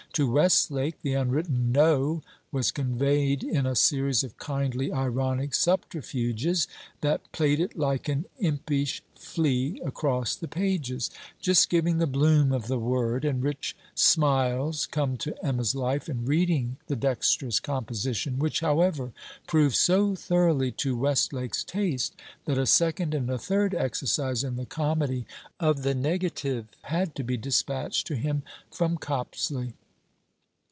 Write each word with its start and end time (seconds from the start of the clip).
To 0.15 0.29
Westlake, 0.29 1.01
the 1.03 1.13
unwritten 1.13 1.71
No 1.71 2.21
was 2.51 2.69
conveyed 2.69 3.45
in 3.45 3.65
a 3.65 3.77
series 3.77 4.25
of 4.25 4.35
kindly 4.37 4.91
ironic 4.91 5.53
subterfuges, 5.53 6.67
that, 6.99 7.31
played 7.31 7.61
it 7.61 7.77
like 7.79 8.09
an 8.09 8.25
impish 8.37 9.01
flea 9.17 9.79
across 9.85 10.35
the 10.35 10.49
pages, 10.49 11.11
just 11.39 11.69
giving 11.69 11.99
the 11.99 12.07
bloom 12.07 12.51
of 12.51 12.67
the 12.67 12.77
word; 12.77 13.23
and 13.23 13.41
rich 13.41 13.73
smiles 13.95 14.85
come 14.85 15.15
to 15.15 15.45
Emma's 15.45 15.75
life 15.75 16.09
in 16.09 16.25
reading 16.25 16.75
the 16.87 16.97
dexterous 16.97 17.61
composition: 17.61 18.37
which, 18.37 18.59
however, 18.59 19.13
proved 19.47 19.77
so 19.77 20.13
thoroughly 20.13 20.73
to 20.73 20.93
Westlake's 20.97 21.63
taste, 21.63 22.17
that 22.43 22.57
a 22.57 22.65
second 22.65 23.13
and 23.15 23.29
a 23.29 23.37
third 23.37 23.73
exercise 23.73 24.43
in 24.43 24.57
the 24.57 24.65
comedy 24.65 25.25
of 25.57 25.83
the 25.83 25.95
negative 25.95 26.67
had 26.81 27.15
to 27.15 27.23
be 27.23 27.37
despatched 27.37 28.05
to 28.07 28.17
him 28.17 28.43
from 28.69 28.97
Copsley. 28.97 29.71